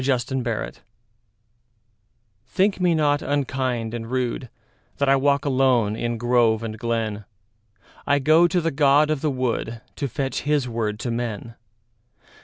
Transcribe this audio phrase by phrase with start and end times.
[0.03, 0.79] The Apology
[2.47, 4.49] THINK me not unkind and rudeThat
[5.07, 10.39] I walk alone in grove and glen;I go to the god of the woodTo fetch
[10.41, 11.53] his word to men.